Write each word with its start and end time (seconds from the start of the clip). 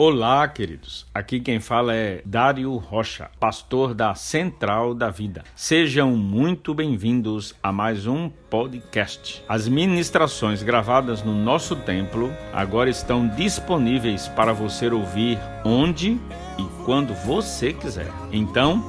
Olá, 0.00 0.46
queridos. 0.46 1.04
Aqui 1.12 1.40
quem 1.40 1.58
fala 1.58 1.92
é 1.92 2.22
Dário 2.24 2.72
Rocha, 2.76 3.32
pastor 3.40 3.94
da 3.94 4.14
Central 4.14 4.94
da 4.94 5.10
Vida. 5.10 5.42
Sejam 5.56 6.16
muito 6.16 6.72
bem-vindos 6.72 7.52
a 7.60 7.72
mais 7.72 8.06
um 8.06 8.30
podcast. 8.48 9.42
As 9.48 9.66
ministrações 9.66 10.62
gravadas 10.62 11.24
no 11.24 11.34
nosso 11.34 11.74
templo 11.74 12.32
agora 12.52 12.88
estão 12.88 13.26
disponíveis 13.26 14.28
para 14.28 14.52
você 14.52 14.86
ouvir 14.86 15.36
onde 15.64 16.12
e 16.56 16.84
quando 16.84 17.12
você 17.12 17.72
quiser. 17.72 18.12
Então, 18.30 18.80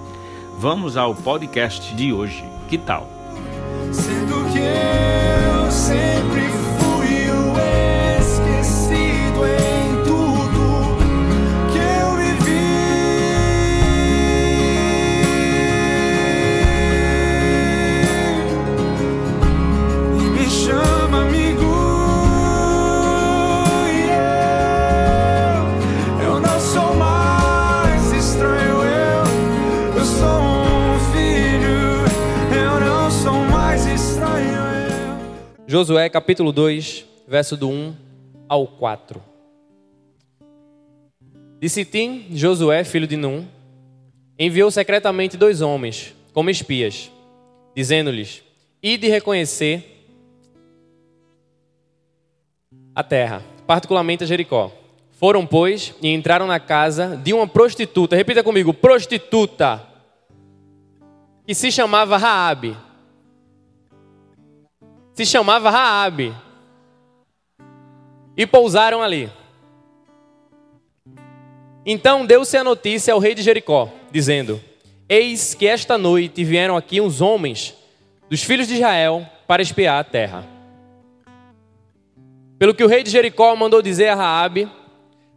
vamos 0.60 0.96
ao 0.96 1.16
podcast 1.16 1.92
de 1.96 2.14
hoje. 2.14 2.44
Que 2.70 2.78
tal? 2.78 3.10
Sendo 3.92 4.36
que 4.54 5.09
Josué 35.80 36.10
capítulo 36.10 36.52
2, 36.52 37.06
verso 37.26 37.56
do 37.56 37.70
1 37.70 37.96
ao 38.50 38.68
4. 38.68 39.24
De 41.58 41.70
Sitim, 41.70 42.26
Josué, 42.32 42.84
filho 42.84 43.08
de 43.08 43.16
Num, 43.16 43.48
enviou 44.38 44.70
secretamente 44.72 45.38
dois 45.38 45.62
homens 45.62 46.14
como 46.34 46.50
espias, 46.50 47.10
dizendo-lhes: 47.74 48.44
Ide 48.84 49.08
reconhecer 49.08 50.06
a 52.94 53.02
terra, 53.02 53.42
particularmente 53.66 54.26
a 54.26 54.28
Jericó. 54.28 54.74
Foram, 55.12 55.46
pois, 55.46 55.96
e 56.02 56.10
entraram 56.10 56.46
na 56.46 56.60
casa 56.60 57.16
de 57.16 57.32
uma 57.32 57.48
prostituta, 57.48 58.18
repita 58.18 58.44
comigo, 58.44 58.74
prostituta, 58.74 59.82
que 61.48 61.56
se 61.56 61.72
chamava 61.72 62.18
Raabe 62.18 62.76
se 65.20 65.26
chamava 65.26 65.70
Raabe. 65.70 66.34
E 68.38 68.48
pousaram 68.48 69.02
ali. 69.02 69.30
Então 71.86 72.26
deu-se 72.26 72.56
a 72.56 72.64
notícia 72.64 73.14
ao 73.14 73.20
rei 73.20 73.36
de 73.36 73.42
Jericó, 73.42 73.90
dizendo: 74.10 74.62
Eis 75.10 75.54
que 75.54 75.68
esta 75.68 75.98
noite 75.98 76.46
vieram 76.46 76.78
aqui 76.78 77.02
uns 77.02 77.20
homens 77.20 77.76
dos 78.30 78.42
filhos 78.44 78.66
de 78.66 78.76
Israel 78.76 79.28
para 79.46 79.62
espiar 79.62 80.00
a 80.00 80.06
terra. 80.06 80.48
Pelo 82.58 82.74
que 82.74 82.84
o 82.84 82.88
rei 82.88 83.04
de 83.04 83.10
Jericó 83.10 83.54
mandou 83.58 83.82
dizer 83.82 84.08
a 84.08 84.16
Raabe: 84.16 84.70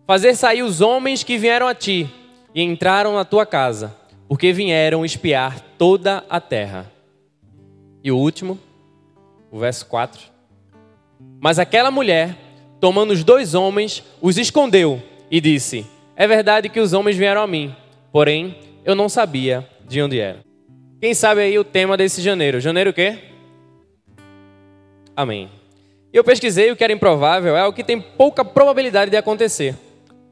Fazer 0.06 0.36
sair 0.36 0.62
os 0.62 0.80
homens 0.80 1.24
que 1.24 1.36
vieram 1.36 1.66
a 1.66 1.74
ti 1.74 2.08
e 2.54 2.62
entraram 2.62 3.14
na 3.14 3.24
tua 3.24 3.44
casa, 3.44 3.96
porque 4.28 4.52
vieram 4.52 5.04
espiar 5.04 5.58
toda 5.76 6.24
a 6.30 6.40
terra. 6.40 6.88
E 8.04 8.12
o 8.12 8.16
último, 8.16 8.60
o 9.52 9.58
verso 9.58 9.84
4. 9.86 10.32
Mas 11.38 11.58
aquela 11.58 11.90
mulher, 11.90 12.34
tomando 12.80 13.12
os 13.12 13.22
dois 13.22 13.54
homens, 13.54 14.02
os 14.20 14.38
escondeu 14.38 15.00
e 15.30 15.40
disse: 15.40 15.86
É 16.16 16.26
verdade 16.26 16.70
que 16.70 16.80
os 16.80 16.94
homens 16.94 17.16
vieram 17.16 17.42
a 17.42 17.46
mim, 17.46 17.76
porém 18.10 18.56
eu 18.84 18.94
não 18.94 19.08
sabia 19.08 19.68
de 19.86 20.00
onde 20.00 20.18
era. 20.18 20.40
Quem 21.00 21.14
sabe 21.14 21.42
aí 21.42 21.58
o 21.58 21.64
tema 21.64 21.96
desse 21.96 22.22
janeiro? 22.22 22.60
Janeiro 22.60 22.90
o 22.90 22.92
quê? 22.94 23.18
Amém. 25.14 25.50
Eu 26.12 26.24
pesquisei 26.24 26.70
o 26.70 26.76
que 26.76 26.84
era 26.84 26.92
improvável, 26.92 27.56
é 27.56 27.66
o 27.66 27.72
que 27.72 27.84
tem 27.84 28.00
pouca 28.00 28.44
probabilidade 28.44 29.10
de 29.10 29.16
acontecer, 29.16 29.74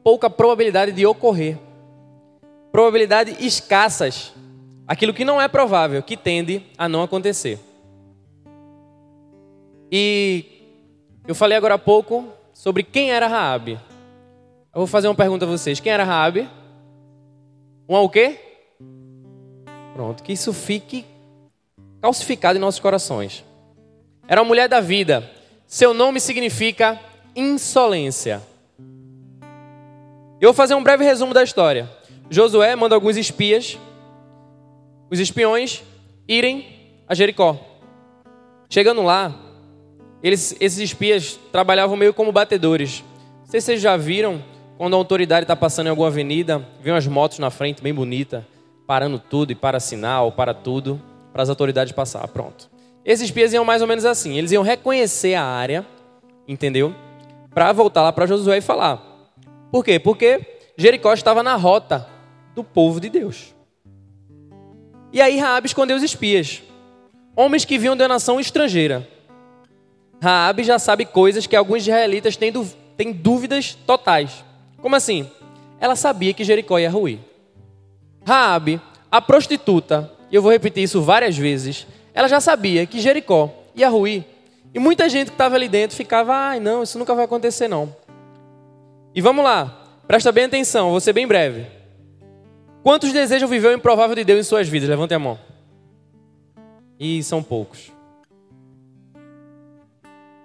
pouca 0.03 0.29
probabilidade 0.29 0.91
de 0.91 1.05
ocorrer, 1.05 1.57
probabilidade 2.71 3.35
escassas, 3.39 4.31
aquilo 4.87 5.13
que 5.13 5.25
não 5.25 5.41
é 5.41 5.47
provável, 5.47 6.01
que 6.01 6.15
tende 6.15 6.63
a 6.77 6.87
não 6.87 7.03
acontecer. 7.03 7.59
E 9.91 10.45
eu 11.27 11.35
falei 11.35 11.57
agora 11.57 11.73
há 11.73 11.77
pouco 11.77 12.27
sobre 12.53 12.81
quem 12.81 13.11
era 13.11 13.27
Raabe. 13.27 13.73
Eu 14.73 14.79
vou 14.79 14.87
fazer 14.87 15.09
uma 15.09 15.15
pergunta 15.15 15.43
a 15.43 15.47
vocês. 15.47 15.81
Quem 15.81 15.91
era 15.91 16.05
Raabe? 16.05 16.47
Um 17.89 17.95
o 17.95 18.09
quê? 18.09 18.39
Pronto, 19.93 20.23
que 20.23 20.31
isso 20.31 20.53
fique 20.53 21.05
calcificado 22.01 22.57
em 22.57 22.61
nossos 22.61 22.79
corações. 22.79 23.43
Era 24.27 24.41
uma 24.41 24.47
mulher 24.47 24.69
da 24.69 24.79
vida. 24.79 25.29
Seu 25.67 25.93
nome 25.93 26.21
significa 26.21 26.97
insolência. 27.35 28.41
Eu 30.39 30.47
vou 30.47 30.53
fazer 30.53 30.73
um 30.73 30.81
breve 30.81 31.03
resumo 31.03 31.33
da 31.33 31.43
história. 31.43 31.89
Josué 32.29 32.75
manda 32.77 32.95
alguns 32.95 33.17
espias, 33.17 33.77
os 35.09 35.19
espiões, 35.19 35.83
irem 36.25 36.65
a 37.07 37.13
Jericó. 37.13 37.59
Chegando 38.69 39.01
lá, 39.01 39.50
eles, 40.23 40.55
esses 40.59 40.79
espias 40.79 41.39
trabalhavam 41.51 41.95
meio 41.95 42.13
como 42.13 42.31
batedores. 42.31 43.03
Não 43.39 43.45
sei 43.47 43.59
se 43.59 43.65
vocês 43.65 43.81
já 43.81 43.97
viram 43.97 44.43
quando 44.77 44.93
a 44.93 44.97
autoridade 44.97 45.43
está 45.43 45.55
passando 45.55 45.87
em 45.87 45.89
alguma 45.89 46.07
avenida, 46.07 46.67
vem 46.81 46.93
umas 46.93 47.05
motos 47.07 47.39
na 47.39 47.49
frente, 47.49 47.81
bem 47.81 47.93
bonita, 47.93 48.47
parando 48.87 49.19
tudo 49.19 49.51
e 49.51 49.55
para 49.55 49.79
sinal, 49.79 50.31
para 50.31 50.53
tudo, 50.53 51.01
para 51.31 51.43
as 51.43 51.49
autoridades 51.49 51.93
passar. 51.93 52.27
Pronto. 52.27 52.69
Esses 53.03 53.25
espias 53.25 53.53
iam 53.53 53.65
mais 53.65 53.81
ou 53.81 53.87
menos 53.87 54.05
assim. 54.05 54.37
Eles 54.37 54.51
iam 54.51 54.63
reconhecer 54.63 55.33
a 55.33 55.43
área, 55.43 55.85
entendeu? 56.47 56.95
Para 57.53 57.71
voltar 57.71 58.03
lá 58.03 58.11
para 58.11 58.27
Josué 58.27 58.57
e 58.57 58.61
falar. 58.61 59.31
Por 59.71 59.83
quê? 59.83 59.99
Porque 59.99 60.41
Jericó 60.77 61.13
estava 61.13 61.41
na 61.41 61.55
rota 61.55 62.07
do 62.55 62.63
povo 62.63 62.99
de 62.99 63.09
Deus. 63.09 63.53
E 65.13 65.21
aí 65.21 65.37
Raabe 65.37 65.67
escondeu 65.67 65.97
os 65.97 66.03
espias, 66.03 66.61
homens 67.35 67.65
que 67.65 67.77
vinham 67.77 67.95
uma 67.95 68.07
nação 68.07 68.39
estrangeira. 68.39 69.07
Raabe 70.21 70.63
já 70.63 70.77
sabe 70.77 71.03
coisas 71.03 71.47
que 71.47 71.55
alguns 71.55 71.81
israelitas 71.81 72.37
têm, 72.37 72.53
têm 72.95 73.11
dúvidas 73.11 73.73
totais. 73.73 74.45
Como 74.79 74.95
assim? 74.95 75.27
Ela 75.79 75.95
sabia 75.95 76.31
que 76.31 76.43
Jericó 76.43 76.77
ia 76.77 76.91
ruir. 76.91 77.17
Raabe, 78.23 78.79
a 79.09 79.19
prostituta, 79.19 80.11
e 80.29 80.35
eu 80.35 80.41
vou 80.43 80.51
repetir 80.51 80.83
isso 80.83 81.01
várias 81.01 81.35
vezes, 81.35 81.87
ela 82.13 82.27
já 82.27 82.39
sabia 82.39 82.85
que 82.85 82.99
Jericó 82.99 83.51
ia 83.75 83.89
ruir. 83.89 84.23
E 84.71 84.77
muita 84.77 85.09
gente 85.09 85.29
que 85.29 85.33
estava 85.33 85.55
ali 85.55 85.67
dentro 85.67 85.97
ficava, 85.97 86.33
ai 86.33 86.59
não, 86.59 86.83
isso 86.83 86.99
nunca 86.99 87.15
vai 87.15 87.25
acontecer 87.25 87.67
não. 87.67 87.93
E 89.15 89.21
vamos 89.21 89.43
lá, 89.43 89.87
presta 90.07 90.31
bem 90.31 90.43
atenção, 90.45 90.91
vou 90.91 91.01
ser 91.01 91.13
bem 91.13 91.25
breve. 91.25 91.65
Quantos 92.83 93.11
desejam 93.11 93.49
viver 93.49 93.69
o 93.69 93.73
improvável 93.73 94.15
de 94.15 94.23
Deus 94.23 94.39
em 94.39 94.43
suas 94.43 94.67
vidas? 94.67 94.87
Levante 94.87 95.15
a 95.15 95.19
mão. 95.19 95.39
E 96.99 97.23
são 97.23 97.41
poucos. 97.41 97.91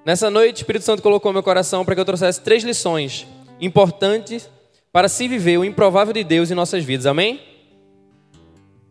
Nessa 0.06 0.31
noite, 0.31 0.59
o 0.59 0.62
Espírito 0.62 0.84
Santo 0.84 1.03
colocou 1.03 1.33
meu 1.33 1.43
coração 1.43 1.84
para 1.84 1.93
que 1.97 2.00
eu 2.00 2.05
trouxesse 2.05 2.41
três 2.41 2.62
lições 2.62 3.27
importantes 3.61 4.49
para 4.93 5.09
se 5.09 5.27
viver 5.27 5.59
o 5.59 5.65
improvável 5.65 6.15
de 6.15 6.22
Deus 6.22 6.49
em 6.49 6.55
nossas 6.55 6.84
vidas. 6.84 7.06
Amém? 7.06 7.41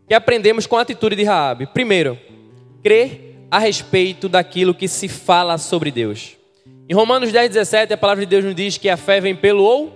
Que 0.06 0.12
aprendemos 0.12 0.66
com 0.66 0.76
a 0.76 0.82
atitude 0.82 1.16
de 1.16 1.24
Raabe. 1.24 1.68
Primeiro, 1.68 2.18
crer 2.82 3.46
a 3.50 3.58
respeito 3.58 4.28
daquilo 4.28 4.74
que 4.74 4.86
se 4.86 5.08
fala 5.08 5.56
sobre 5.56 5.90
Deus. 5.90 6.36
Em 6.86 6.92
Romanos 6.92 7.32
10, 7.32 7.48
17, 7.48 7.94
a 7.94 7.96
palavra 7.96 8.26
de 8.26 8.28
Deus 8.28 8.44
nos 8.44 8.54
diz 8.54 8.76
que 8.76 8.90
a 8.90 8.98
fé 8.98 9.18
vem 9.18 9.34
pelo 9.34 9.64
ou. 9.64 9.90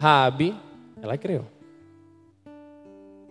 Raabe, 0.00 0.56
ela 1.02 1.18
creu. 1.18 1.44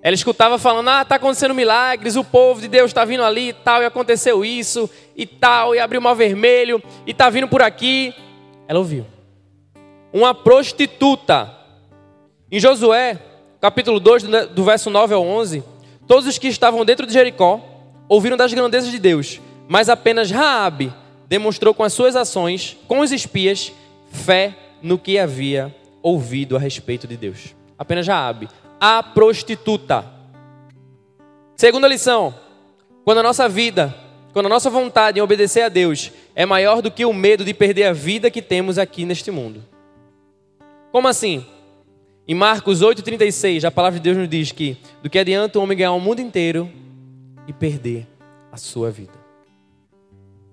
Ela 0.08 0.16
escutava 0.16 0.58
falando: 0.58 0.88
ah, 0.88 1.02
está 1.02 1.16
acontecendo 1.16 1.54
milagres, 1.54 2.16
o 2.16 2.24
povo 2.24 2.62
de 2.62 2.70
Deus 2.70 2.92
está 2.92 3.04
vindo 3.04 3.24
ali 3.26 3.50
e 3.50 3.54
tal, 3.54 3.84
e 3.84 3.86
aconteceu 3.86 4.46
isso 4.46 4.90
e 5.18 5.26
tal, 5.26 5.76
e 5.76 5.80
abriu 5.80 6.00
o 6.00 6.04
mar 6.04 6.14
vermelho, 6.14 6.82
e 7.06 7.12
está 7.12 7.30
vindo 7.30 7.46
por 7.46 7.62
aqui. 7.62 8.16
Ela 8.70 8.80
ouviu. 8.80 9.06
Uma 10.14 10.34
prostituta. 10.34 11.54
Em 12.50 12.58
Josué, 12.58 13.20
capítulo 13.60 14.00
2, 14.00 14.24
do 14.56 14.64
verso 14.64 14.90
9 14.90 15.14
ao 15.14 15.28
11, 15.28 15.62
todos 16.08 16.26
os 16.26 16.38
que 16.38 16.48
estavam 16.48 16.86
dentro 16.86 17.06
de 17.06 17.12
Jericó 17.12 17.60
ouviram 18.08 18.38
das 18.38 18.54
grandezas 18.54 18.90
de 18.90 19.00
Deus, 19.00 19.42
mas 19.68 19.90
apenas 19.90 20.32
Raabe 20.32 20.94
demonstrou 21.28 21.74
com 21.74 21.84
as 21.84 21.92
suas 21.92 22.16
ações, 22.16 22.78
com 22.88 23.02
os 23.02 23.12
espias, 23.12 23.74
fé 24.10 24.56
no 24.82 24.98
que 24.98 25.20
havia 25.20 25.76
ouvido 26.02 26.56
a 26.56 26.60
respeito 26.60 27.06
de 27.06 27.18
Deus. 27.18 27.54
Apenas 27.78 28.08
Raabe 28.08 28.48
a 28.80 29.02
prostituta. 29.02 30.06
Segunda 31.56 31.88
lição: 31.88 32.34
quando 33.04 33.20
a 33.20 33.24
nossa 33.24 33.48
vida, 33.50 33.96
quando 34.34 34.46
a 34.48 34.50
nossa 34.50 34.70
vontade 34.70 35.20
em 35.20 35.22
obedecer 35.22 35.62
a 35.62 35.70
Deus 35.70 36.12
é 36.36 36.46
maior 36.46 36.82
do 36.82 36.92
que 36.92 37.06
o 37.06 37.14
medo 37.14 37.44
de 37.44 37.54
perder 37.54 37.86
a 37.86 37.94
vida 37.94 38.30
que 38.30 38.42
temos 38.42 38.78
aqui 38.78 39.06
neste 39.06 39.32
mundo. 39.32 39.64
Como 40.92 41.08
assim? 41.08 41.46
Em 42.28 42.36
Marcos 42.36 42.82
8,36, 42.82 43.64
a 43.64 43.72
palavra 43.72 44.00
de 44.00 44.04
Deus 44.04 44.18
nos 44.18 44.28
diz 44.28 44.52
que 44.52 44.78
do 45.02 45.10
que 45.10 45.18
adianta 45.18 45.58
o 45.58 45.64
homem 45.64 45.78
ganhar 45.78 45.94
o 45.94 46.00
mundo 46.00 46.20
inteiro 46.20 46.70
e 47.48 47.54
perder 47.54 48.06
a 48.52 48.58
sua 48.58 48.92
vida. 48.92 49.14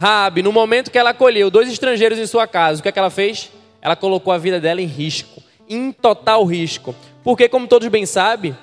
Rabi, 0.00 0.42
no 0.42 0.52
momento 0.52 0.90
que 0.90 0.98
ela 0.98 1.10
acolheu 1.10 1.50
dois 1.50 1.68
estrangeiros 1.68 2.18
em 2.18 2.26
sua 2.26 2.46
casa, 2.46 2.78
o 2.78 2.82
que, 2.82 2.88
é 2.88 2.92
que 2.92 2.98
ela 2.98 3.10
fez? 3.10 3.50
Ela 3.82 3.96
colocou 3.96 4.32
a 4.32 4.38
vida 4.38 4.60
dela 4.60 4.80
em 4.80 4.86
risco, 4.86 5.42
em 5.68 5.90
total 5.92 6.44
risco. 6.44 6.94
Porque, 7.24 7.48
como 7.48 7.66
todos 7.66 7.88
bem 7.88 8.04
sabem, 8.04 8.54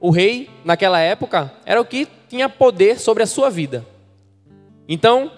o 0.00 0.10
rei, 0.10 0.48
naquela 0.64 0.98
época, 0.98 1.52
era 1.66 1.78
o 1.78 1.84
que 1.84 2.08
tinha 2.28 2.48
poder 2.48 2.98
sobre 2.98 3.22
a 3.22 3.26
sua 3.26 3.50
vida. 3.50 3.86
Então, 4.88 5.30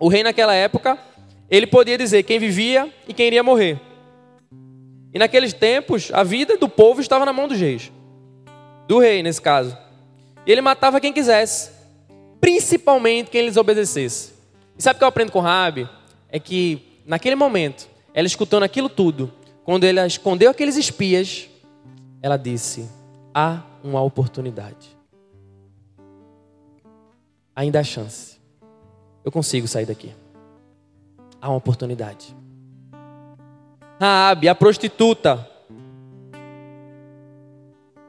o 0.00 0.08
rei 0.08 0.22
naquela 0.22 0.54
época, 0.54 0.98
ele 1.50 1.66
podia 1.66 1.98
dizer 1.98 2.22
quem 2.22 2.38
vivia 2.38 2.92
e 3.06 3.12
quem 3.12 3.26
iria 3.26 3.42
morrer. 3.42 3.78
E 5.12 5.18
naqueles 5.18 5.52
tempos, 5.52 6.10
a 6.12 6.22
vida 6.22 6.56
do 6.56 6.68
povo 6.68 7.00
estava 7.00 7.26
na 7.26 7.32
mão 7.32 7.46
dos 7.46 7.60
reis. 7.60 7.92
Do 8.86 8.98
rei, 8.98 9.22
nesse 9.22 9.42
caso. 9.42 9.76
E 10.46 10.50
ele 10.52 10.62
matava 10.62 11.00
quem 11.00 11.12
quisesse. 11.12 11.70
Principalmente 12.40 13.30
quem 13.30 13.44
lhes 13.44 13.56
obedecesse. 13.56 14.32
E 14.78 14.82
sabe 14.82 14.96
o 14.96 14.98
que 14.98 15.04
eu 15.04 15.08
aprendo 15.08 15.32
com 15.32 15.40
Rabi? 15.40 15.88
É 16.30 16.38
que, 16.38 17.00
naquele 17.04 17.34
momento, 17.34 17.88
ela 18.14 18.26
escutando 18.26 18.62
aquilo 18.62 18.88
tudo, 18.88 19.32
quando 19.64 19.84
ele 19.84 20.00
escondeu 20.06 20.50
aqueles 20.50 20.76
espias, 20.76 21.47
ela 22.22 22.36
disse: 22.36 22.88
há 23.34 23.62
uma 23.82 24.02
oportunidade. 24.02 24.96
Ainda 27.54 27.80
há 27.80 27.84
chance. 27.84 28.38
Eu 29.24 29.32
consigo 29.32 29.66
sair 29.66 29.86
daqui. 29.86 30.14
Há 31.40 31.48
uma 31.48 31.56
oportunidade. 31.56 32.34
Raabe, 34.00 34.48
a 34.48 34.54
prostituta, 34.54 35.48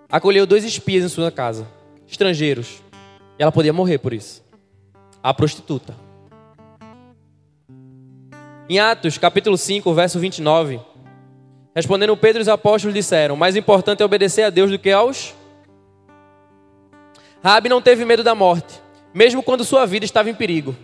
acolheu 0.08 0.46
dois 0.46 0.64
espias 0.64 1.04
em 1.04 1.10
sua 1.10 1.32
casa, 1.32 1.68
estrangeiros. 2.08 2.82
E 3.40 3.42
ela 3.42 3.52
podia 3.52 3.74
morrer 3.74 3.98
por 3.98 4.14
isso. 4.14 4.44
A 5.24 5.34
prostituta. 5.34 5.96
Em 8.70 8.80
Atos, 8.80 9.18
capítulo 9.18 9.58
5, 9.58 9.92
verso 9.96 10.20
29, 10.20 10.80
respondendo 11.75 12.16
Pedro 12.18 12.42
os 12.42 12.48
apóstolos 12.48 12.94
disseram: 12.94 13.36
Mais 13.36 13.56
importante 13.56 14.01
é 14.01 14.06
obedecer 14.06 14.44
a 14.44 14.50
Deus 14.50 14.71
do 14.71 14.80
que 14.80 14.92
aos. 14.92 15.33
Rabi 17.44 17.69
não 17.69 17.81
teve 17.81 18.04
medo 18.04 18.24
da 18.24 18.36
morte, 18.36 18.81
mesmo 19.13 19.42
quando 19.42 19.63
sua 19.63 19.86
vida 19.86 20.06
estava 20.06 20.30
em 20.30 20.36
perigo. 20.36 20.75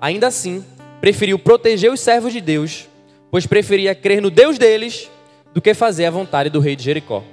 Ainda 0.00 0.28
assim, 0.28 0.64
preferiu 1.00 1.38
proteger 1.38 1.90
os 1.92 2.00
servos 2.00 2.32
de 2.32 2.40
Deus 2.40 2.88
pois 3.34 3.48
preferia 3.48 3.96
crer 3.96 4.22
no 4.22 4.30
Deus 4.30 4.58
deles 4.58 5.10
do 5.52 5.60
que 5.60 5.74
fazer 5.74 6.06
a 6.06 6.10
vontade 6.12 6.48
do 6.48 6.60
rei 6.60 6.76
de 6.76 6.84
Jericó. 6.84 7.24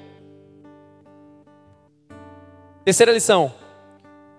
Terceira 2.83 3.11
lição: 3.11 3.53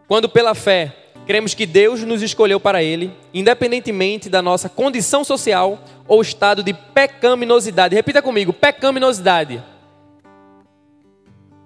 quando 0.08 0.28
pela 0.28 0.56
fé 0.56 0.92
cremos 1.26 1.54
que 1.54 1.66
Deus 1.66 2.02
nos 2.02 2.22
escolheu 2.22 2.58
para 2.58 2.82
Ele, 2.82 3.12
independentemente 3.32 4.28
da 4.28 4.42
nossa 4.42 4.68
condição 4.68 5.24
social 5.24 5.82
ou 6.06 6.20
estado 6.20 6.62
de 6.62 6.72
pecaminosidade. 6.72 7.94
Repita 7.94 8.20
comigo: 8.20 8.52
pecaminosidade. 8.52 9.62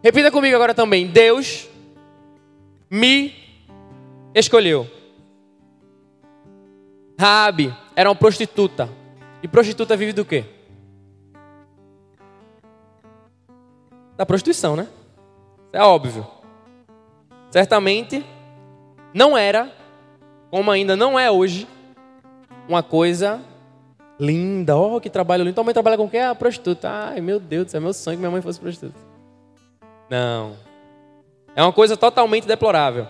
Repita 0.02 0.30
comigo 0.30 0.54
agora 0.54 0.74
também: 0.74 1.06
Deus 1.06 1.68
me 2.90 3.34
escolheu. 4.34 4.86
Raabe 7.18 7.74
era 7.94 8.10
uma 8.10 8.16
prostituta 8.16 8.88
e 9.42 9.48
prostituta 9.48 9.96
vive 9.96 10.12
do 10.12 10.24
quê? 10.24 10.44
Da 14.16 14.26
prostituição, 14.26 14.76
né? 14.76 14.86
É 15.72 15.82
óbvio. 15.82 16.26
Certamente 17.50 18.24
não 19.16 19.34
era, 19.34 19.72
como 20.50 20.70
ainda 20.70 20.94
não 20.94 21.18
é 21.18 21.30
hoje, 21.30 21.66
uma 22.68 22.82
coisa 22.82 23.40
linda. 24.20 24.76
Oh, 24.76 25.00
que 25.00 25.08
trabalho 25.08 25.42
lindo. 25.42 25.54
Tua 25.54 25.64
mãe 25.64 25.72
trabalha 25.72 25.96
com 25.96 26.06
quem? 26.06 26.20
Ah, 26.20 26.34
prostituta. 26.34 26.86
Ai, 26.86 27.22
meu 27.22 27.40
Deus, 27.40 27.74
é 27.74 27.80
meu 27.80 27.94
sonho 27.94 28.18
que 28.18 28.20
minha 28.20 28.30
mãe 28.30 28.42
fosse 28.42 28.60
prostituta. 28.60 29.00
Não. 30.10 30.54
É 31.54 31.62
uma 31.62 31.72
coisa 31.72 31.96
totalmente 31.96 32.46
deplorável. 32.46 33.08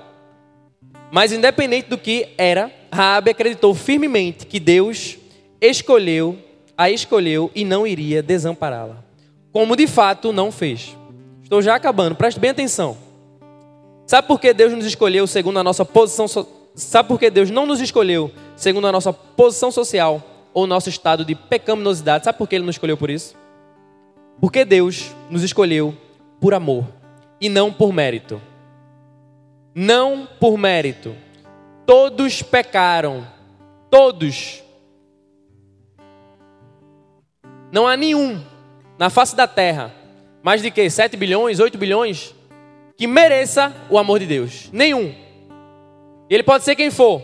Mas 1.11 1.33
independente 1.33 1.89
do 1.89 1.99
que 1.99 2.29
era, 2.39 2.71
Raabe 2.93 3.33
acreditou 3.33 3.75
firmemente 3.75 4.47
que 4.47 4.61
Deus 4.61 5.19
escolheu, 5.61 6.39
a 6.79 6.89
escolheu 6.89 7.51
e 7.53 7.65
não 7.65 7.85
iria 7.85 8.23
desampará-la. 8.23 9.03
Como 9.51 9.75
de 9.75 9.89
fato 9.89 10.33
não 10.33 10.53
fez. 10.53 10.97
Estou 11.43 11.61
já 11.61 11.75
acabando, 11.75 12.15
preste 12.15 12.39
bem 12.39 12.51
atenção. 12.51 13.06
Sabe 14.07 14.29
por 14.29 14.41
que 14.41 14.55
Deus 14.55 14.73
nos 14.73 14.87
escolheu 14.87 15.27
segundo 15.27 15.59
a 15.59 15.65
nossa 15.65 15.85
posição 15.85 16.29
so... 16.29 16.47
Sabe 16.75 17.09
por 17.09 17.19
que 17.19 17.31
Deus 17.31 17.51
não 17.51 17.67
nos 17.67 17.81
escolheu 17.81 18.31
segundo 18.55 18.87
a 18.87 18.93
nossa 18.93 19.13
posição 19.13 19.71
social 19.71 20.23
ou 20.53 20.67
nosso 20.67 20.89
estado 20.89 21.25
de 21.25 21.35
pecaminosidade? 21.35 22.25
Sabe 22.25 22.39
por 22.39 22.47
que 22.47 22.55
ele 22.55 22.67
nos 22.67 22.75
escolheu 22.75 22.97
por 22.97 23.11
isso? 23.11 23.35
Porque 24.41 24.65
Deus 24.65 25.11
nos 25.31 25.43
escolheu 25.43 25.95
por 26.41 26.53
amor 26.53 26.87
e 27.41 27.49
não 27.49 27.73
por 27.73 27.93
mérito. 27.93 28.41
Não 29.75 30.29
por 30.39 30.59
mérito. 30.59 31.15
Todos 31.87 32.43
pecaram. 32.43 33.27
Todos 33.91 34.63
Não 37.77 37.87
há 37.87 37.97
nenhum 37.97 38.43
na 38.99 39.11
face 39.11 39.37
da 39.37 39.47
terra, 39.47 39.93
mais 40.43 40.63
de 40.63 40.71
que 40.71 40.89
7 40.89 41.17
bilhões, 41.17 41.61
8 41.61 41.77
bilhões, 41.77 42.35
que 42.97 43.07
mereça 43.07 43.75
o 43.91 43.99
amor 43.99 44.19
de 44.19 44.27
Deus. 44.27 44.71
Nenhum. 44.73 45.15
Ele 46.31 46.43
pode 46.43 46.65
ser 46.65 46.75
quem 46.75 46.91
for. 46.91 47.23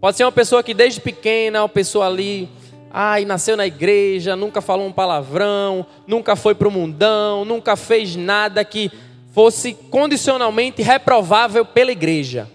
Pode 0.00 0.16
ser 0.16 0.24
uma 0.24 0.32
pessoa 0.32 0.62
que 0.62 0.74
desde 0.74 1.00
pequena, 1.00 1.62
uma 1.62 1.68
pessoa 1.68 2.06
ali, 2.06 2.48
ai, 2.90 3.24
nasceu 3.24 3.56
na 3.56 3.66
igreja, 3.66 4.36
nunca 4.36 4.60
falou 4.60 4.86
um 4.86 4.92
palavrão, 4.92 5.86
nunca 6.06 6.36
foi 6.36 6.54
para 6.54 6.68
o 6.68 6.70
mundão, 6.70 7.44
nunca 7.44 7.76
fez 7.76 8.14
nada 8.14 8.64
que 8.64 8.90
fosse 9.32 9.74
condicionalmente 9.74 10.82
reprovável 10.82 11.64
pela 11.64 11.92
igreja. 11.92 12.48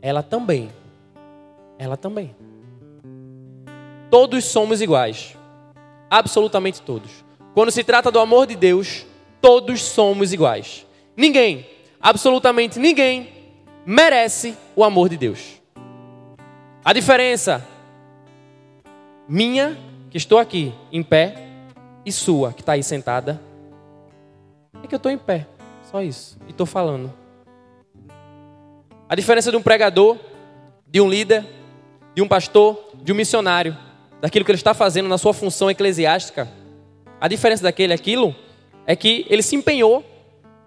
Ela 0.00 0.22
também. 0.22 0.70
Ela 1.78 1.96
também. 1.96 2.34
Todos 4.10 4.44
somos 4.44 4.80
iguais. 4.80 5.36
Absolutamente 6.08 6.80
todos. 6.80 7.10
Quando 7.54 7.70
se 7.70 7.84
trata 7.84 8.10
do 8.10 8.18
amor 8.18 8.46
de 8.46 8.56
Deus, 8.56 9.04
todos 9.40 9.82
somos 9.82 10.32
iguais. 10.32 10.86
Ninguém, 11.16 11.66
absolutamente 12.00 12.78
ninguém, 12.78 13.32
merece 13.86 14.56
o 14.74 14.84
amor 14.84 15.08
de 15.08 15.16
Deus. 15.16 15.60
A 16.84 16.92
diferença 16.92 17.66
minha, 19.28 19.76
que 20.10 20.16
estou 20.16 20.38
aqui 20.38 20.74
em 20.92 21.02
pé, 21.02 21.46
e 22.04 22.12
sua, 22.12 22.52
que 22.52 22.60
está 22.60 22.72
aí 22.72 22.82
sentada, 22.82 23.40
é 24.82 24.86
que 24.86 24.94
eu 24.94 24.98
estou 24.98 25.10
em 25.10 25.18
pé. 25.18 25.46
Só 25.90 26.02
isso. 26.02 26.38
E 26.46 26.50
estou 26.50 26.66
falando. 26.66 27.12
A 29.08 29.14
diferença 29.14 29.50
de 29.50 29.56
um 29.56 29.62
pregador, 29.62 30.16
de 30.86 31.00
um 31.00 31.08
líder, 31.08 31.44
de 32.14 32.22
um 32.22 32.28
pastor, 32.28 32.90
de 33.02 33.12
um 33.12 33.14
missionário 33.16 33.76
daquilo 34.20 34.44
que 34.44 34.50
ele 34.50 34.58
está 34.58 34.74
fazendo 34.74 35.08
na 35.08 35.18
sua 35.18 35.34
função 35.34 35.70
eclesiástica. 35.70 36.48
A 37.20 37.28
diferença 37.28 37.62
daquele 37.62 37.92
aquilo 37.92 38.34
é 38.86 38.94
que 38.94 39.26
ele 39.28 39.42
se 39.42 39.56
empenhou 39.56 40.04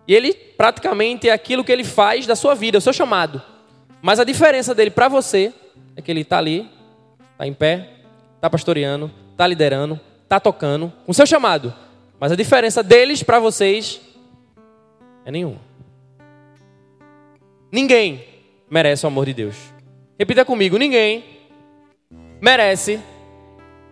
e 0.10 0.16
ele 0.16 0.34
praticamente 0.34 1.30
é 1.30 1.32
aquilo 1.32 1.64
que 1.64 1.72
ele 1.72 1.84
faz 1.84 2.26
da 2.26 2.36
sua 2.36 2.56
vida, 2.56 2.80
o 2.80 2.82
seu 2.82 2.92
chamado. 2.92 3.40
Mas 4.02 4.20
a 4.20 4.24
diferença 4.24 4.74
dele 4.74 4.90
para 4.90 5.08
você 5.08 5.54
é 5.96 6.02
que 6.02 6.10
ele 6.10 6.22
está 6.22 6.40
ali, 6.40 6.68
está 7.34 7.46
em 7.46 7.54
pé, 7.54 7.90
está 8.36 8.50
pastoreando, 8.50 9.12
está 9.32 9.46
liderando, 9.46 10.00
está 10.24 10.40
tocando, 10.40 10.92
com 11.06 11.14
seu 11.14 11.28
chamado. 11.28 11.72
Mas 12.20 12.32
a 12.32 12.36
diferença 12.36 12.82
deles 12.82 13.22
para 13.22 13.40
vocês 13.40 14.02
é 15.24 15.32
nenhuma. 15.32 15.62
Ninguém 17.72 18.26
merece 18.68 19.06
o 19.06 19.10
amor 19.10 19.28
de 19.28 19.34
Deus. 19.36 19.56
Repita 20.18 20.44
comigo: 20.44 20.76
ninguém 20.76 21.24
merece 22.42 23.00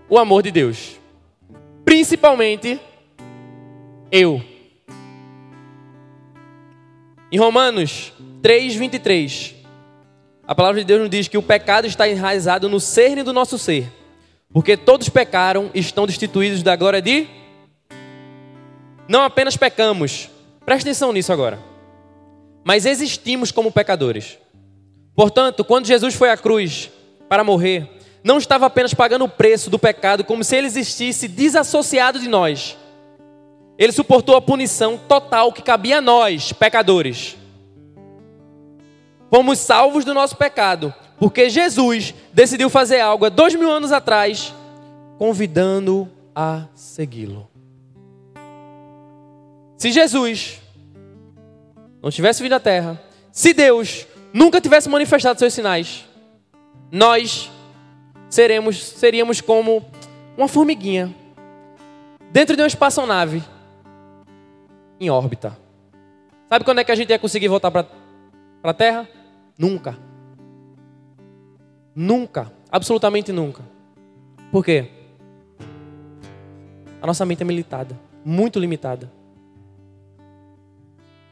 o 0.09 0.17
amor 0.17 0.41
de 0.41 0.49
Deus. 0.49 0.99
Principalmente 1.85 2.79
eu. 4.11 4.56
Em 7.29 7.37
Romanos 7.37 8.13
3, 8.41 8.75
23, 8.75 9.53
a 10.47 10.55
palavra 10.55 10.79
de 10.79 10.85
Deus 10.85 11.01
nos 11.01 11.09
diz 11.09 11.27
que 11.27 11.37
o 11.37 11.43
pecado 11.43 11.85
está 11.85 12.07
enraizado 12.07 12.69
no 12.69 12.79
cerne 12.79 13.21
do 13.21 13.33
nosso 13.33 13.57
ser, 13.57 13.91
porque 14.53 14.77
todos 14.77 15.09
pecaram 15.09 15.69
e 15.73 15.79
estão 15.79 16.07
destituídos 16.07 16.63
da 16.63 16.77
glória 16.77 17.01
de. 17.01 17.27
Não 19.09 19.23
apenas 19.23 19.57
pecamos, 19.57 20.29
preste 20.65 20.83
atenção 20.83 21.11
nisso 21.11 21.33
agora, 21.33 21.59
mas 22.63 22.85
existimos 22.85 23.51
como 23.51 23.73
pecadores. 23.73 24.37
Portanto, 25.13 25.65
quando 25.65 25.85
Jesus 25.85 26.15
foi 26.15 26.29
à 26.29 26.37
cruz 26.37 26.89
para 27.27 27.43
morrer, 27.43 27.89
não 28.23 28.37
estava 28.37 28.67
apenas 28.67 28.93
pagando 28.93 29.25
o 29.25 29.29
preço 29.29 29.69
do 29.69 29.77
pecado 29.77 30.23
como 30.23 30.45
se 30.45 30.55
ele 30.55 30.67
existisse 30.67 31.27
desassociado 31.27 32.21
de 32.21 32.29
nós. 32.29 32.77
Ele 33.77 33.91
suportou 33.91 34.35
a 34.35 34.41
punição 34.41 34.97
total 34.97 35.53
que 35.53 35.61
cabia 35.61 35.99
a 35.99 36.01
nós, 36.01 36.51
pecadores. 36.51 37.37
Fomos 39.29 39.59
salvos 39.59 40.03
do 40.03 40.13
nosso 40.13 40.35
pecado, 40.35 40.93
porque 41.19 41.49
Jesus 41.49 42.13
decidiu 42.33 42.69
fazer 42.69 42.99
algo 42.99 43.25
há 43.25 43.29
dois 43.29 43.53
mil 43.53 43.69
anos 43.69 43.91
atrás, 43.91 44.53
convidando 45.17 46.09
a 46.35 46.63
segui-lo. 46.73 47.47
Se 49.77 49.91
Jesus 49.91 50.59
não 52.01 52.09
tivesse 52.09 52.41
vindo 52.41 52.53
à 52.53 52.59
terra, 52.59 52.99
se 53.31 53.53
Deus 53.53 54.07
nunca 54.33 54.59
tivesse 54.59 54.89
manifestado 54.89 55.37
seus 55.37 55.53
sinais, 55.53 56.05
nós 56.91 57.51
seremos, 58.29 58.81
seríamos 58.81 59.39
como 59.39 59.85
uma 60.35 60.47
formiguinha 60.47 61.13
dentro 62.31 62.55
de 62.55 62.61
uma 62.61 62.67
espaçonave 62.67 63.43
em 64.99 65.09
órbita. 65.09 65.57
Sabe 66.49 66.63
quando 66.63 66.79
é 66.79 66.83
que 66.83 66.91
a 66.91 66.95
gente 66.95 67.09
ia 67.09 67.19
conseguir 67.19 67.47
voltar 67.47 67.71
para 67.71 67.85
a 68.63 68.73
Terra? 68.73 69.07
Nunca. 69.57 69.97
Nunca. 71.95 72.51
Absolutamente 72.71 73.31
nunca. 73.31 73.63
Por 74.51 74.63
quê? 74.63 74.89
A 77.01 77.07
nossa 77.07 77.25
mente 77.25 77.43
é 77.43 77.45
limitada. 77.45 77.97
Muito 78.23 78.59
limitada. 78.59 79.11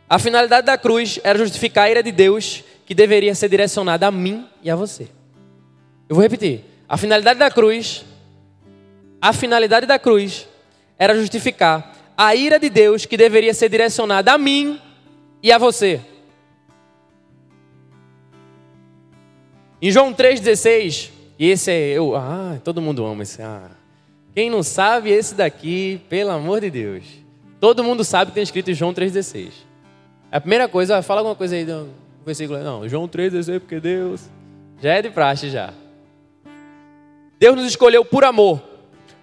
A 0.07 0.19
finalidade 0.19 0.67
da 0.67 0.77
cruz 0.77 1.19
era 1.24 1.39
justificar 1.39 1.86
a 1.86 1.89
ira 1.89 2.03
de 2.03 2.12
Deus 2.12 2.63
que 2.86 2.93
deveria 2.93 3.34
ser 3.34 3.50
direcionada 3.50 4.05
a 4.05 4.12
mim 4.12 4.48
e 4.62 4.69
a 4.69 4.75
você. 4.75 5.07
Eu 6.07 6.15
vou 6.15 6.22
repetir. 6.22 6.63
A 6.88 6.98
finalidade 6.98 7.39
da 7.39 7.50
cruz, 7.50 8.05
a 9.19 9.34
finalidade 9.34 9.88
da 9.88 9.98
cruz 9.98 10.48
era 11.00 11.15
justificar 11.15 11.94
a 12.17 12.36
ira 12.36 12.60
de 12.60 12.69
Deus 12.69 13.05
que 13.05 13.17
deveria 13.17 13.53
ser 13.53 13.69
direcionada 13.69 14.34
a 14.34 14.38
mim 14.38 14.79
e 15.41 15.51
a 15.51 15.57
você. 15.57 16.01
Em 19.81 19.91
João 19.91 20.13
3,16, 20.13 21.12
e 21.38 21.50
esse 21.50 21.69
é 21.69 21.89
eu, 21.89 22.15
ah, 22.15 22.57
todo 22.63 22.81
mundo 22.81 23.05
ama 23.05 23.24
esse. 23.24 23.41
Ah. 23.41 23.69
Quem 24.34 24.50
não 24.50 24.63
sabe, 24.63 25.12
esse 25.12 25.36
daqui, 25.36 26.01
pelo 26.10 26.31
amor 26.31 26.62
de 26.62 26.69
Deus. 26.69 27.03
Todo 27.60 27.84
mundo 27.84 28.03
sabe 28.03 28.31
que 28.31 28.36
tem 28.36 28.43
escrito 28.43 28.72
em 28.72 28.74
João 28.74 28.93
3,16. 28.93 29.51
A 30.31 30.39
primeira 30.39 30.67
coisa, 30.67 31.01
fala 31.01 31.22
alguma 31.22 31.36
coisa 31.36 31.55
aí 31.55 31.65
do 31.65 31.89
versículo. 32.25 32.60
Não, 32.60 32.88
João 32.88 33.07
3,16, 33.07 33.60
porque 33.60 33.79
Deus. 33.79 34.29
Já 34.81 34.93
é 34.93 35.01
de 35.01 35.10
praxe 35.10 35.50
já. 35.50 35.74
Deus 37.39 37.55
nos 37.55 37.65
escolheu 37.65 38.03
por 38.03 38.24
amor. 38.24 38.62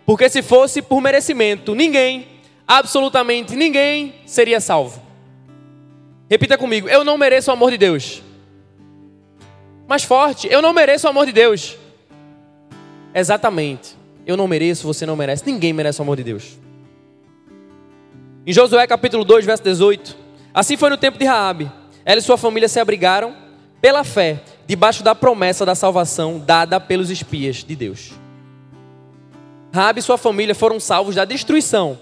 Porque 0.07 0.29
se 0.29 0.43
fosse 0.43 0.81
por 0.81 1.01
merecimento, 1.01 1.75
ninguém, 1.75 2.27
absolutamente 2.67 3.55
ninguém, 3.57 4.15
seria 4.27 4.61
salvo. 4.61 5.01
Repita 6.29 6.57
comigo: 6.57 6.89
eu 6.89 7.05
não 7.05 7.19
mereço 7.19 7.51
o 7.51 7.55
amor 7.55 7.71
de 7.71 7.79
Deus. 7.79 8.23
Mais 9.89 10.05
forte, 10.05 10.49
eu 10.51 10.63
não 10.63 10.73
mereço 10.73 11.07
o 11.07 11.11
amor 11.11 11.27
de 11.27 11.33
Deus. 11.33 11.77
Exatamente. 13.15 13.97
Eu 14.25 14.37
não 14.37 14.47
mereço, 14.47 14.87
você 14.87 15.05
não 15.05 15.17
merece, 15.17 15.45
ninguém 15.45 15.73
merece 15.73 16.01
o 16.01 16.03
amor 16.03 16.17
de 16.17 16.25
Deus. 16.25 16.59
Em 18.47 18.53
Josué 18.53 18.87
capítulo 18.87 19.25
2, 19.25 19.45
verso 19.45 19.63
18. 19.63 20.17
Assim 20.55 20.77
foi 20.77 20.91
no 20.91 20.97
tempo 20.97 21.19
de 21.19 21.25
Raabe. 21.25 21.71
Ela 22.05 22.19
e 22.19 22.23
sua 22.23 22.37
família 22.37 22.69
se 22.69 22.81
abrigaram 22.81 23.37
pela 23.81 24.05
fé 24.05 24.41
debaixo 24.67 25.03
da 25.03 25.15
promessa 25.15 25.67
da 25.67 25.75
salvação 25.75 26.39
dada 26.39 26.81
pelos 26.81 27.11
espias 27.11 27.57
de 27.57 27.75
Deus. 27.75 28.13
Rabi 29.75 30.01
e 30.01 30.03
sua 30.03 30.19
família 30.19 30.55
foram 30.55 30.79
salvos 30.79 31.15
da 31.15 31.25
destruição, 31.25 31.99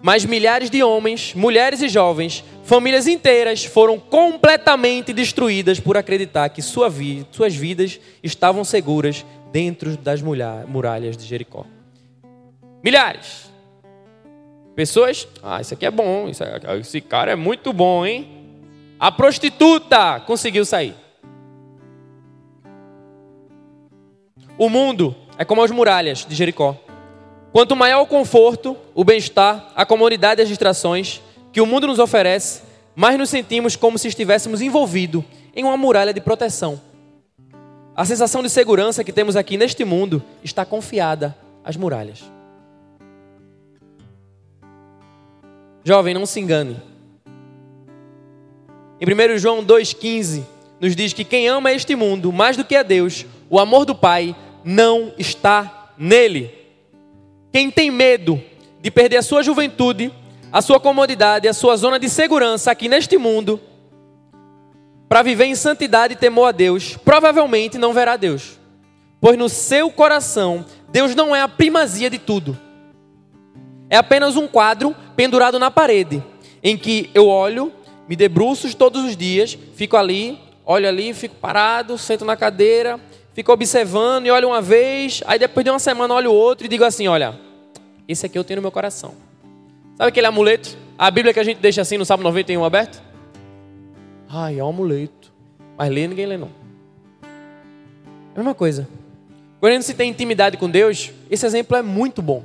mas 0.00 0.24
milhares 0.24 0.70
de 0.70 0.82
homens, 0.82 1.34
mulheres 1.34 1.82
e 1.82 1.88
jovens, 1.88 2.44
famílias 2.62 3.06
inteiras 3.06 3.64
foram 3.64 3.98
completamente 3.98 5.12
destruídas 5.12 5.80
por 5.80 5.96
acreditar 5.96 6.48
que 6.50 6.62
sua 6.62 6.92
suas 7.32 7.54
vidas 7.54 7.98
estavam 8.22 8.64
seguras 8.64 9.24
dentro 9.50 9.96
das 9.96 10.22
muralhas 10.22 11.16
de 11.16 11.24
Jericó. 11.24 11.66
Milhares. 12.82 13.50
Pessoas, 14.76 15.26
ah, 15.42 15.60
isso 15.60 15.74
aqui 15.74 15.84
é 15.84 15.90
bom, 15.90 16.28
esse 16.78 17.00
cara 17.00 17.32
é 17.32 17.36
muito 17.36 17.72
bom, 17.72 18.06
hein? 18.06 18.28
A 19.00 19.10
prostituta 19.10 20.20
conseguiu 20.20 20.64
sair. 20.64 20.94
O 24.56 24.68
mundo 24.68 25.16
é 25.36 25.44
como 25.44 25.62
as 25.62 25.70
muralhas 25.70 26.24
de 26.24 26.34
Jericó. 26.34 26.76
Quanto 27.52 27.74
maior 27.74 28.02
o 28.02 28.06
conforto, 28.06 28.76
o 28.94 29.04
bem-estar, 29.04 29.72
a 29.74 29.86
comodidade 29.86 30.40
e 30.40 30.42
as 30.42 30.48
distrações 30.48 31.22
que 31.52 31.60
o 31.60 31.66
mundo 31.66 31.86
nos 31.86 31.98
oferece, 31.98 32.62
mais 32.94 33.18
nos 33.18 33.30
sentimos 33.30 33.74
como 33.74 33.98
se 33.98 34.08
estivéssemos 34.08 34.60
envolvidos 34.60 35.24
em 35.54 35.64
uma 35.64 35.76
muralha 35.76 36.12
de 36.12 36.20
proteção. 36.20 36.80
A 37.96 38.04
sensação 38.04 38.42
de 38.42 38.50
segurança 38.50 39.02
que 39.02 39.12
temos 39.12 39.34
aqui 39.34 39.56
neste 39.56 39.84
mundo 39.84 40.22
está 40.44 40.64
confiada 40.64 41.36
às 41.64 41.76
muralhas. 41.76 42.22
Jovem, 45.82 46.12
não 46.12 46.26
se 46.26 46.38
engane. 46.38 46.76
Em 49.00 49.06
1 49.06 49.38
João 49.38 49.64
2,15 49.64 50.44
nos 50.80 50.94
diz 50.94 51.12
que 51.12 51.24
quem 51.24 51.48
ama 51.48 51.72
este 51.72 51.96
mundo 51.96 52.32
mais 52.32 52.56
do 52.56 52.64
que 52.64 52.76
a 52.76 52.82
Deus, 52.82 53.24
o 53.48 53.58
amor 53.58 53.84
do 53.84 53.94
Pai 53.94 54.36
não 54.62 55.12
está 55.18 55.92
nele. 55.96 56.57
Quem 57.52 57.70
tem 57.70 57.90
medo 57.90 58.42
de 58.80 58.90
perder 58.90 59.18
a 59.18 59.22
sua 59.22 59.42
juventude, 59.42 60.12
a 60.52 60.60
sua 60.60 60.78
comodidade, 60.78 61.48
a 61.48 61.54
sua 61.54 61.76
zona 61.76 61.98
de 61.98 62.08
segurança 62.08 62.70
aqui 62.70 62.88
neste 62.88 63.16
mundo, 63.16 63.60
para 65.08 65.22
viver 65.22 65.46
em 65.46 65.54
santidade 65.54 66.14
e 66.14 66.16
temor 66.16 66.46
a 66.46 66.52
Deus, 66.52 66.96
provavelmente 66.96 67.78
não 67.78 67.94
verá 67.94 68.16
Deus. 68.16 68.58
Pois 69.20 69.38
no 69.38 69.48
seu 69.48 69.90
coração, 69.90 70.64
Deus 70.90 71.14
não 71.14 71.34
é 71.34 71.40
a 71.40 71.48
primazia 71.48 72.10
de 72.10 72.18
tudo. 72.18 72.56
É 73.90 73.96
apenas 73.96 74.36
um 74.36 74.46
quadro 74.46 74.94
pendurado 75.16 75.58
na 75.58 75.70
parede, 75.70 76.22
em 76.62 76.76
que 76.76 77.10
eu 77.14 77.26
olho, 77.26 77.72
me 78.06 78.14
debruço 78.14 78.74
todos 78.76 79.04
os 79.04 79.16
dias, 79.16 79.58
fico 79.74 79.96
ali, 79.96 80.38
olho 80.64 80.86
ali, 80.86 81.14
fico 81.14 81.34
parado, 81.36 81.96
sento 81.96 82.24
na 82.24 82.36
cadeira, 82.36 83.00
fico 83.38 83.52
observando 83.52 84.26
e 84.26 84.32
olho 84.32 84.48
uma 84.48 84.60
vez, 84.60 85.22
aí 85.24 85.38
depois 85.38 85.62
de 85.62 85.70
uma 85.70 85.78
semana 85.78 86.12
olho 86.12 86.32
outro 86.32 86.66
e 86.66 86.68
digo 86.68 86.82
assim: 86.82 87.06
olha, 87.06 87.38
esse 88.08 88.26
aqui 88.26 88.36
eu 88.36 88.42
tenho 88.42 88.56
no 88.56 88.62
meu 88.62 88.72
coração. 88.72 89.14
Sabe 89.96 90.08
aquele 90.08 90.26
amuleto? 90.26 90.76
A 90.98 91.08
Bíblia 91.08 91.32
que 91.32 91.38
a 91.38 91.44
gente 91.44 91.58
deixa 91.58 91.80
assim 91.80 91.96
no 91.96 92.04
Salmo 92.04 92.24
91 92.24 92.64
aberto? 92.64 93.00
Ai, 94.28 94.58
é 94.58 94.64
um 94.64 94.70
amuleto. 94.70 95.32
Mas 95.76 95.88
lê, 95.88 96.08
ninguém 96.08 96.26
lê 96.26 96.36
não. 96.36 96.50
É 97.22 97.26
a 98.34 98.38
mesma 98.38 98.54
coisa. 98.56 98.88
Quando 99.60 99.70
a 99.70 99.74
gente 99.76 99.86
se 99.86 99.94
tem 99.94 100.10
intimidade 100.10 100.56
com 100.56 100.68
Deus, 100.68 101.12
esse 101.30 101.46
exemplo 101.46 101.76
é 101.76 101.82
muito 101.82 102.20
bom. 102.20 102.42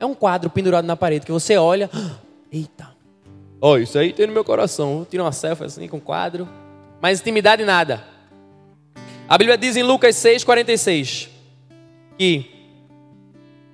É 0.00 0.06
um 0.06 0.14
quadro 0.14 0.48
pendurado 0.48 0.86
na 0.86 0.96
parede 0.96 1.26
que 1.26 1.32
você 1.32 1.58
olha, 1.58 1.90
eita. 2.50 2.88
Ó, 3.60 3.72
oh, 3.72 3.76
isso 3.76 3.98
aí 3.98 4.10
tem 4.10 4.26
no 4.26 4.32
meu 4.32 4.44
coração. 4.44 4.96
Vou 4.96 5.04
tirar 5.04 5.24
uma 5.24 5.32
selfie 5.32 5.64
assim 5.64 5.86
com 5.86 5.98
o 5.98 6.00
quadro. 6.00 6.48
Mas 6.98 7.20
intimidade 7.20 7.62
nada. 7.62 8.13
A 9.26 9.38
Bíblia 9.38 9.56
diz 9.56 9.74
em 9.76 9.82
Lucas 9.82 10.16
6,46 10.16 11.28
que 12.18 12.50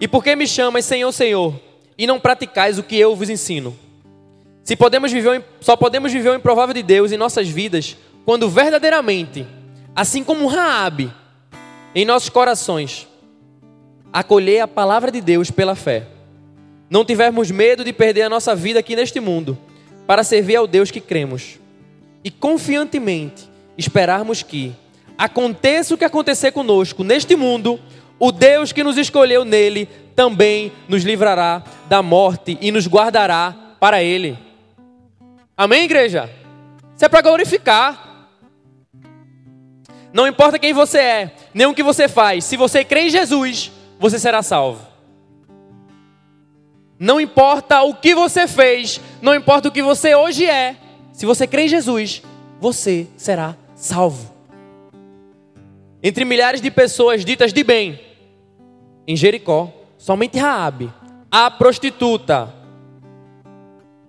E 0.01 0.07
por 0.07 0.23
que 0.23 0.37
me 0.37 0.47
chamas 0.47 0.85
Senhor, 0.85 1.11
Senhor, 1.13 1.61
e 1.99 2.07
não 2.07 2.21
praticais 2.21 2.79
o 2.79 2.83
que 2.83 2.97
eu 2.97 3.17
vos 3.17 3.29
ensino? 3.29 3.77
Se 4.63 4.77
podemos 4.77 5.11
viver, 5.11 5.45
só 5.61 5.77
podemos 5.77 6.13
viver 6.13 6.31
o 6.31 6.35
improvável 6.37 6.73
de 6.73 6.83
Deus 6.83 7.11
em 7.11 7.17
nossas 7.17 7.49
vidas 7.49 7.97
quando 8.25 8.49
verdadeiramente, 8.49 9.45
assim 9.95 10.23
como 10.23 10.47
Raabe, 10.47 11.13
em 11.95 12.05
nossos 12.05 12.29
corações, 12.29 13.09
acolher 14.13 14.61
a 14.61 14.69
palavra 14.69 15.11
de 15.11 15.21
Deus 15.21 15.51
pela 15.51 15.75
fé. 15.75 16.07
Não 16.89 17.05
tivermos 17.05 17.51
medo 17.51 17.85
de 17.85 17.93
perder 17.93 18.23
a 18.23 18.29
nossa 18.29 18.55
vida 18.55 18.79
aqui 18.79 18.95
neste 18.95 19.19
mundo 19.19 19.59
para 20.07 20.23
servir 20.23 20.57
ao 20.57 20.67
Deus 20.69 20.93
que 20.93 21.01
cremos. 21.01 21.59
E 22.23 22.31
confiantemente 22.31 23.49
esperarmos 23.77 24.43
que 24.43 24.73
aconteça 25.21 25.95
o 25.95 25.99
que 25.99 26.05
acontecer 26.05 26.51
conosco 26.51 27.05
neste 27.05 27.37
mundo, 27.37 27.79
o 28.19 28.33
Deus 28.33 28.73
que 28.73 28.83
nos 28.83 28.97
escolheu 28.97 29.45
nele 29.45 29.87
também 30.17 30.73
nos 30.89 31.05
livrará 31.05 31.63
da 31.91 32.03
morte 32.03 32.57
e 32.59 32.73
nos 32.73 32.87
guardará 32.87 33.55
para 33.79 34.03
ele. 34.03 34.39
Amém, 35.55 35.85
igreja? 35.85 36.31
Isso 36.97 37.05
é 37.05 37.09
para 37.09 37.21
glorificar. 37.21 38.29
Não 40.11 40.27
importa 40.27 40.59
quem 40.59 40.73
você 40.73 40.99
é, 40.99 41.35
nem 41.53 41.67
o 41.67 41.75
que 41.75 41.83
você 41.83 42.09
faz, 42.09 42.45
se 42.45 42.57
você 42.57 42.83
crê 42.83 43.03
em 43.03 43.11
Jesus, 43.11 43.71
você 43.99 44.19
será 44.19 44.43
salvo. 44.43 44.89
Não 46.99 47.21
importa 47.21 47.83
o 47.83 47.95
que 47.95 48.15
você 48.15 48.49
fez, 48.49 48.99
não 49.21 49.35
importa 49.35 49.69
o 49.69 49.73
que 49.73 49.83
você 49.83 50.15
hoje 50.15 50.47
é, 50.47 50.77
se 51.13 51.27
você 51.27 51.47
crê 51.47 51.65
em 51.65 51.69
Jesus, 51.69 52.23
você 52.59 53.07
será 53.19 53.55
salvo 53.75 54.40
entre 56.03 56.25
milhares 56.25 56.61
de 56.61 56.71
pessoas 56.71 57.25
ditas 57.25 57.53
de 57.53 57.63
bem, 57.63 58.01
em 59.07 59.17
Jericó, 59.17 59.73
somente 59.99 60.39
Raabe, 60.39 60.93
a 61.31 61.51
prostituta, 61.51 62.53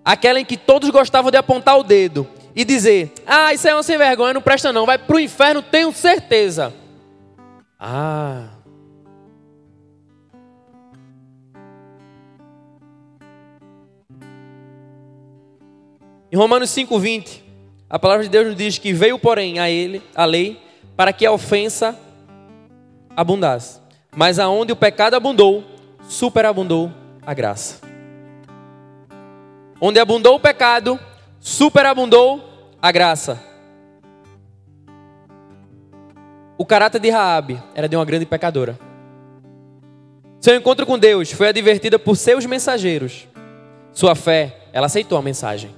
aquela 0.04 0.40
em 0.40 0.44
que 0.44 0.56
todos 0.56 0.88
gostavam 0.90 1.30
de 1.30 1.36
apontar 1.36 1.78
o 1.78 1.82
dedo 1.82 2.26
e 2.54 2.64
dizer: 2.64 3.12
Ah, 3.26 3.52
isso 3.52 3.68
é 3.68 3.76
um 3.76 3.82
sem 3.82 3.98
vergonha, 3.98 4.34
não 4.34 4.42
presta 4.42 4.72
não, 4.72 4.86
vai 4.86 4.98
para 4.98 5.16
o 5.16 5.20
inferno, 5.20 5.62
tenho 5.62 5.92
certeza. 5.92 6.72
Ah. 7.78 8.48
Em 16.30 16.36
Romanos 16.36 16.70
5:20, 16.70 17.42
a 17.90 17.98
palavra 17.98 18.24
de 18.24 18.30
Deus 18.30 18.46
nos 18.46 18.56
diz 18.56 18.78
que 18.78 18.92
veio, 18.94 19.18
porém, 19.18 19.58
a 19.58 19.68
ele 19.68 20.02
a 20.14 20.24
lei 20.24 20.71
para 20.96 21.12
que 21.12 21.26
a 21.26 21.32
ofensa 21.32 21.98
abundasse. 23.16 23.80
Mas 24.14 24.38
aonde 24.38 24.72
o 24.72 24.76
pecado 24.76 25.14
abundou, 25.14 25.64
superabundou 26.08 26.90
a 27.24 27.32
graça. 27.32 27.80
Onde 29.80 29.98
abundou 29.98 30.36
o 30.36 30.40
pecado, 30.40 30.98
superabundou 31.40 32.42
a 32.80 32.92
graça. 32.92 33.42
O 36.56 36.64
caráter 36.64 37.00
de 37.00 37.10
Raabe 37.10 37.60
era 37.74 37.88
de 37.88 37.96
uma 37.96 38.04
grande 38.04 38.26
pecadora. 38.26 38.78
Seu 40.40 40.54
encontro 40.56 40.84
com 40.84 40.98
Deus 40.98 41.32
foi 41.32 41.48
advertida 41.48 41.98
por 41.98 42.16
seus 42.16 42.44
mensageiros. 42.46 43.26
Sua 43.92 44.14
fé, 44.14 44.68
ela 44.72 44.86
aceitou 44.86 45.16
a 45.18 45.22
mensagem. 45.22 45.70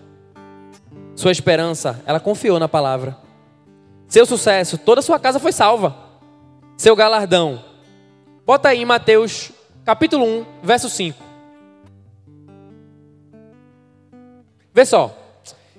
Sua 1.14 1.33
esperança, 1.33 2.02
ela 2.06 2.18
confiou 2.18 2.59
na 2.59 2.68
palavra. 2.68 3.24
Seu 4.09 4.27
sucesso, 4.27 4.79
toda 4.79 5.01
a 5.01 5.03
sua 5.03 5.19
casa 5.19 5.39
foi 5.39 5.53
salva. 5.53 5.97
Seu 6.77 6.95
galardão. 6.95 7.63
Bota 8.47 8.69
aí 8.69 8.83
em 8.83 8.85
Mateus 8.85 9.51
capítulo 9.85 10.25
1, 10.25 10.47
verso 10.63 10.89
5. 10.89 11.23
Vê 14.73 14.85
só. 14.85 15.17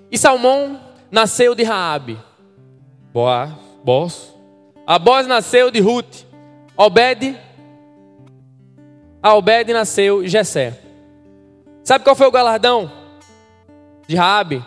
E 0.10 0.18
Salmão 0.18 0.80
nasceu 1.12 1.54
de 1.54 1.64
Raabe. 1.64 2.18
Boa, 3.12 3.58
Boaz. 3.84 4.34
A 4.88 4.98
Boaz 4.98 5.28
nasceu 5.28 5.70
de 5.72 5.80
Ruth. 5.80 6.24
Obed. 6.78 7.38
A 9.22 9.34
Obed 9.34 9.74
nasceu 9.74 10.28
Jessé. 10.28 10.80
Sabe 11.84 12.04
qual 12.04 12.16
foi 12.16 12.28
o 12.28 12.32
galardão 12.32 12.92
de 14.08 14.16
Raabe? 14.16 14.64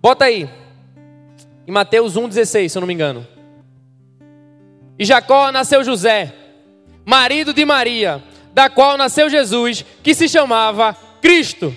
Bota 0.00 0.26
aí. 0.26 0.48
Em 1.70 1.72
Mateus 1.72 2.14
1,16, 2.14 2.68
se 2.68 2.76
eu 2.76 2.80
não 2.80 2.86
me 2.88 2.92
engano. 2.92 3.24
E 4.98 5.04
Jacó 5.04 5.52
nasceu 5.52 5.84
José, 5.84 6.34
marido 7.06 7.54
de 7.54 7.64
Maria, 7.64 8.20
da 8.52 8.68
qual 8.68 8.98
nasceu 8.98 9.30
Jesus, 9.30 9.84
que 10.02 10.12
se 10.12 10.28
chamava 10.28 10.96
Cristo. 11.22 11.72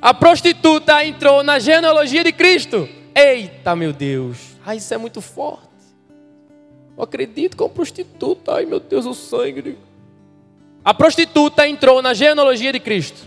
A 0.00 0.14
prostituta 0.14 1.04
entrou 1.04 1.42
na 1.42 1.58
genealogia 1.58 2.24
de 2.24 2.32
Cristo. 2.32 2.88
Eita, 3.14 3.76
meu 3.76 3.92
Deus. 3.92 4.38
Ai, 4.64 4.78
isso 4.78 4.94
é 4.94 4.96
muito 4.96 5.20
forte. 5.20 5.68
Eu 6.96 7.04
acredito 7.04 7.58
com 7.58 7.68
prostituta. 7.68 8.54
Ai, 8.54 8.64
meu 8.64 8.80
Deus, 8.80 9.04
o 9.04 9.12
sangue. 9.12 9.76
A 10.82 10.94
prostituta 10.94 11.68
entrou 11.68 12.00
na 12.00 12.14
genealogia 12.14 12.72
de 12.72 12.80
Cristo. 12.80 13.20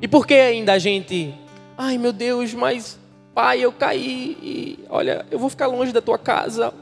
E 0.00 0.06
por 0.06 0.24
que 0.24 0.34
ainda 0.34 0.74
a 0.74 0.78
gente. 0.78 1.34
Ai, 1.76 1.98
meu 1.98 2.12
Deus, 2.12 2.54
mas 2.54 2.96
pai, 3.34 3.60
eu 3.60 3.72
caí 3.72 4.36
e 4.42 4.78
olha, 4.88 5.26
eu 5.30 5.38
vou 5.38 5.50
ficar 5.50 5.66
longe 5.66 5.92
da 5.92 6.00
tua 6.00 6.18
casa. 6.18 6.72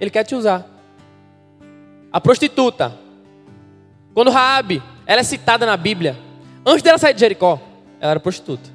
Ele 0.00 0.10
quer 0.10 0.24
te 0.24 0.34
usar. 0.34 0.68
A 2.12 2.20
prostituta, 2.20 2.96
quando 4.12 4.30
Raabe, 4.30 4.82
ela 5.06 5.20
é 5.20 5.24
citada 5.24 5.66
na 5.66 5.76
Bíblia, 5.76 6.16
antes 6.64 6.82
dela 6.82 6.98
sair 6.98 7.14
de 7.14 7.20
Jericó, 7.20 7.60
ela 8.00 8.12
era 8.12 8.20
prostituta. 8.20 8.70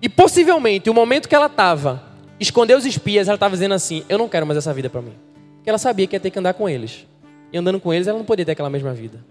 E 0.00 0.08
possivelmente, 0.08 0.88
o 0.88 0.94
momento 0.94 1.28
que 1.28 1.34
ela 1.34 1.46
estava, 1.46 2.02
esconder 2.38 2.74
os 2.76 2.86
espias, 2.86 3.28
ela 3.28 3.34
estava 3.34 3.54
dizendo 3.54 3.74
assim: 3.74 4.02
Eu 4.08 4.16
não 4.16 4.28
quero 4.28 4.46
mais 4.46 4.56
essa 4.56 4.72
vida 4.72 4.88
para 4.88 5.02
mim. 5.02 5.12
Porque 5.56 5.68
ela 5.68 5.78
sabia 5.78 6.06
que 6.06 6.16
ia 6.16 6.20
ter 6.20 6.30
que 6.30 6.38
andar 6.38 6.54
com 6.54 6.68
eles. 6.68 7.06
E 7.52 7.58
andando 7.58 7.78
com 7.78 7.92
eles, 7.92 8.06
ela 8.06 8.16
não 8.16 8.24
podia 8.24 8.46
ter 8.46 8.52
aquela 8.52 8.70
mesma 8.70 8.94
vida. 8.94 9.22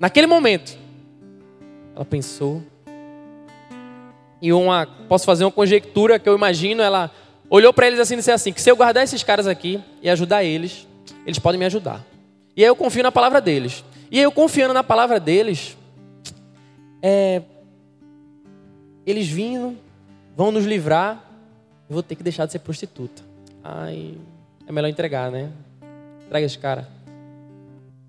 Naquele 0.00 0.26
momento, 0.26 0.76
ela 1.94 2.04
pensou. 2.04 2.62
E 4.40 4.52
uma, 4.52 4.86
posso 5.08 5.24
fazer 5.24 5.44
uma 5.44 5.50
conjectura 5.50 6.18
que 6.18 6.28
eu 6.28 6.34
imagino, 6.34 6.82
ela 6.82 7.10
olhou 7.48 7.72
para 7.72 7.86
eles 7.86 7.98
assim 7.98 8.14
e 8.14 8.16
disse 8.18 8.30
assim: 8.30 8.52
que 8.52 8.60
se 8.60 8.70
eu 8.70 8.76
guardar 8.76 9.04
esses 9.04 9.22
caras 9.22 9.46
aqui 9.46 9.82
e 10.02 10.10
ajudar 10.10 10.44
eles, 10.44 10.86
eles 11.26 11.38
podem 11.38 11.58
me 11.58 11.64
ajudar. 11.64 12.04
E 12.56 12.62
aí 12.62 12.68
eu 12.68 12.76
confio 12.76 13.02
na 13.02 13.12
palavra 13.12 13.40
deles. 13.40 13.84
E 14.10 14.18
aí 14.18 14.24
eu 14.24 14.32
confiando 14.32 14.72
na 14.72 14.84
palavra 14.84 15.18
deles, 15.18 15.76
é, 17.02 17.42
eles 19.04 19.26
vindo, 19.26 19.76
vão 20.36 20.50
nos 20.50 20.64
livrar, 20.64 21.24
eu 21.88 21.94
vou 21.94 22.02
ter 22.02 22.14
que 22.14 22.22
deixar 22.22 22.46
de 22.46 22.52
ser 22.52 22.60
prostituta. 22.60 23.22
Ai, 23.62 24.14
é 24.66 24.72
melhor 24.72 24.88
entregar, 24.88 25.30
né? 25.30 25.50
Entrega 26.24 26.46
esse 26.46 26.58
cara. 26.58 26.88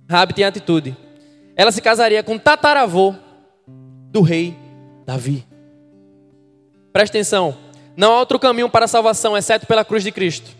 Rabi 0.09 0.33
tem 0.33 0.45
atitude. 0.45 0.95
Ela 1.55 1.71
se 1.71 1.81
casaria 1.81 2.21
com 2.23 2.35
o 2.35 2.39
tataravô 2.39 3.15
do 4.11 4.21
rei 4.21 4.55
Davi. 5.05 5.43
Presta 6.91 7.17
atenção. 7.17 7.57
Não 7.95 8.13
há 8.13 8.19
outro 8.19 8.39
caminho 8.39 8.69
para 8.69 8.85
a 8.85 8.87
salvação 8.87 9.35
exceto 9.37 9.65
pela 9.65 9.83
cruz 9.83 10.03
de 10.03 10.11
Cristo. 10.11 10.51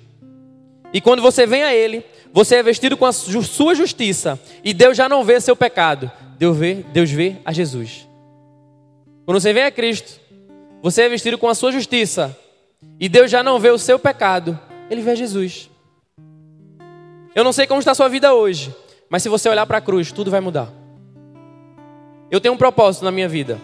E 0.93 1.01
quando 1.01 1.21
você 1.21 1.45
vem 1.45 1.63
a 1.63 1.73
Ele, 1.73 2.03
você 2.33 2.55
é 2.55 2.63
vestido 2.63 2.97
com 2.97 3.05
a 3.05 3.11
sua 3.11 3.75
justiça. 3.75 4.39
E 4.63 4.73
Deus 4.73 4.97
já 4.97 5.07
não 5.07 5.23
vê 5.23 5.39
seu 5.39 5.55
pecado. 5.55 6.11
Deus 6.37 6.57
vê, 6.57 6.75
Deus 6.93 7.11
vê 7.11 7.35
a 7.43 7.51
Jesus. 7.51 8.07
Quando 9.25 9.39
você 9.39 9.51
vem 9.53 9.63
a 9.63 9.71
Cristo, 9.71 10.19
você 10.81 11.03
é 11.03 11.09
vestido 11.09 11.37
com 11.37 11.47
a 11.47 11.55
sua 11.55 11.71
justiça. 11.71 12.35
E 12.99 13.09
Deus 13.09 13.29
já 13.29 13.43
não 13.43 13.59
vê 13.59 13.69
o 13.69 13.77
seu 13.77 13.99
pecado. 13.99 14.57
Ele 14.89 15.01
vê 15.01 15.15
Jesus. 15.15 15.69
Eu 17.35 17.43
não 17.43 17.51
sei 17.51 17.67
como 17.67 17.79
está 17.79 17.91
a 17.91 17.95
sua 17.95 18.07
vida 18.07 18.33
hoje. 18.33 18.73
Mas 19.09 19.23
se 19.23 19.29
você 19.29 19.47
olhar 19.49 19.65
para 19.65 19.77
a 19.77 19.81
cruz, 19.81 20.11
tudo 20.11 20.31
vai 20.31 20.39
mudar. 20.39 20.71
Eu 22.29 22.41
tenho 22.41 22.53
um 22.53 22.57
propósito 22.57 23.05
na 23.05 23.11
minha 23.11 23.27
vida. 23.27 23.59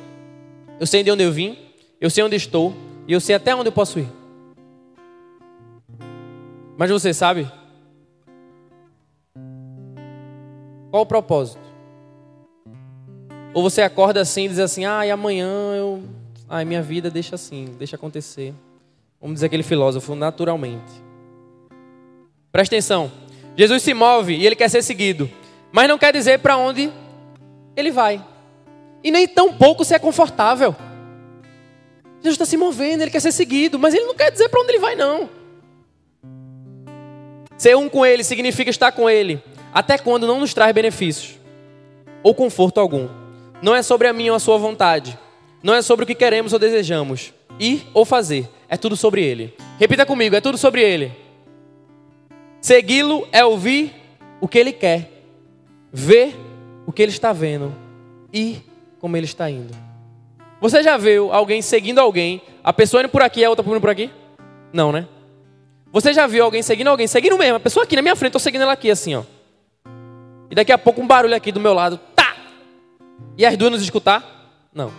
Eu 0.80 0.86
sei 0.86 1.04
de 1.04 1.12
onde 1.12 1.24
eu 1.24 1.32
vim. 1.32 1.58
Eu 2.04 2.10
sei 2.10 2.22
onde 2.22 2.36
estou. 2.36 2.74
E 3.08 3.14
eu 3.14 3.22
sei 3.22 3.34
até 3.34 3.56
onde 3.56 3.70
eu 3.70 3.72
posso 3.72 3.98
ir. 3.98 4.10
Mas 6.78 6.92
você 6.92 7.14
sabe? 7.14 7.50
Qual 10.92 11.04
o 11.04 11.06
propósito? 11.06 11.64
Ou 13.54 13.64
você 13.64 13.82
acorda 13.82 14.20
assim 14.20 14.44
e 14.44 14.50
diz 14.50 14.60
assim: 14.60 14.84
ah, 14.84 15.08
e 15.08 15.12
amanhã 15.12 15.48
eu 15.78 16.04
Ai, 16.50 16.66
minha 16.66 16.82
vida 16.82 17.10
deixa 17.10 17.36
assim, 17.36 17.74
deixa 17.80 17.96
acontecer. 17.96 18.54
Vamos 19.22 19.36
dizer 19.36 19.46
aquele 19.46 19.64
filósofo, 19.64 20.14
naturalmente. 20.14 20.92
Presta 22.52 22.76
atenção. 22.76 23.10
Jesus 23.56 23.82
se 23.82 23.94
move 23.94 24.36
e 24.36 24.46
ele 24.46 24.58
quer 24.58 24.70
ser 24.70 24.82
seguido, 24.82 25.30
mas 25.72 25.88
não 25.88 25.98
quer 25.98 26.12
dizer 26.12 26.40
para 26.40 26.58
onde 26.58 26.92
ele 27.78 27.92
vai. 27.92 28.22
E 29.02 29.10
nem 29.10 29.26
tão 29.26 29.54
pouco 29.54 29.86
se 29.86 29.96
é 29.96 30.00
confortável. 30.00 30.76
Jesus 32.24 32.36
está 32.36 32.46
se 32.46 32.56
movendo, 32.56 33.02
ele 33.02 33.12
quer 33.12 33.20
ser 33.20 33.34
seguido, 33.34 33.78
mas 33.78 33.94
ele 33.94 34.06
não 34.06 34.16
quer 34.16 34.32
dizer 34.32 34.48
para 34.48 34.62
onde 34.62 34.72
ele 34.72 34.80
vai, 34.80 34.96
não. 34.96 35.30
Ser 37.58 37.76
um 37.76 37.90
com 37.90 38.06
ele 38.06 38.24
significa 38.24 38.70
estar 38.70 38.94
com 38.94 39.10
ele, 39.10 39.44
até 39.74 39.98
quando 39.98 40.26
não 40.26 40.40
nos 40.40 40.54
traz 40.54 40.74
benefícios 40.74 41.38
ou 42.24 42.34
conforto 42.34 42.80
algum. 42.80 43.10
Não 43.62 43.76
é 43.76 43.84
sobre 43.84 44.08
a 44.08 44.14
minha 44.14 44.32
ou 44.32 44.38
a 44.38 44.40
sua 44.40 44.58
vontade, 44.58 45.20
não 45.62 45.74
é 45.74 45.82
sobre 45.82 46.04
o 46.04 46.08
que 46.08 46.16
queremos 46.16 46.54
ou 46.54 46.60
desejamos, 46.60 47.34
ir 47.60 47.86
ou 47.94 48.06
fazer, 48.06 48.50
é 48.70 48.78
tudo 48.78 48.96
sobre 48.96 49.22
Ele. 49.22 49.54
Repita 49.78 50.06
comigo: 50.06 50.34
é 50.34 50.42
tudo 50.42 50.58
sobre 50.58 50.82
Ele. 50.82 51.12
Segui-lo 52.62 53.28
é 53.34 53.44
ouvir 53.44 53.94
o 54.40 54.48
que 54.48 54.58
Ele 54.58 54.72
quer, 54.72 55.12
ver 55.92 56.34
o 56.86 56.94
que 56.94 57.02
Ele 57.02 57.12
está 57.12 57.34
vendo, 57.34 57.76
ir 58.32 58.64
como 59.00 59.18
Ele 59.18 59.26
está 59.26 59.50
indo. 59.50 59.83
Você 60.64 60.82
já 60.82 60.96
viu 60.96 61.30
alguém 61.34 61.62
seguindo 61.62 62.00
alguém, 62.00 62.42
a 62.64 62.72
pessoa 62.72 63.04
indo 63.04 63.10
por 63.10 63.22
aqui 63.22 63.42
e 63.42 63.44
a 63.44 63.50
outra 63.50 63.70
indo 63.70 63.82
por 63.82 63.90
aqui? 63.90 64.10
Não, 64.72 64.94
né? 64.94 65.10
Você 65.92 66.14
já 66.14 66.26
viu 66.26 66.42
alguém 66.42 66.64
seguindo 66.64 66.88
alguém, 66.88 67.06
seguindo 67.06 67.38
mesmo, 67.38 67.58
a 67.58 67.60
pessoa 67.60 67.84
aqui 67.84 67.98
na 67.98 68.02
minha 68.02 68.16
frente, 68.16 68.30
estou 68.30 68.40
seguindo 68.40 68.62
ela 68.62 68.72
aqui 68.72 68.90
assim, 68.90 69.14
ó. 69.14 69.24
E 70.50 70.56
daqui 70.56 70.72
a 70.72 70.78
pouco 70.78 71.02
um 71.02 71.06
barulho 71.06 71.36
aqui 71.36 71.52
do 71.52 71.60
meu 71.60 71.74
lado, 71.74 72.00
tá! 72.16 72.34
E 73.38 73.46
as 73.46 73.58
duas 73.58 73.74
nos 73.74 73.82
escutar? 73.82 74.64
Não. 74.74 74.90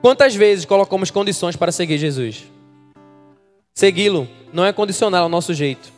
Quantas 0.00 0.34
vezes 0.34 0.64
colocamos 0.64 1.12
condições 1.12 1.54
para 1.54 1.70
seguir 1.70 1.98
Jesus? 1.98 2.50
Segui-lo 3.72 4.26
não 4.52 4.64
é 4.64 4.72
condicional 4.72 5.22
ao 5.22 5.28
nosso 5.28 5.54
jeito. 5.54 5.92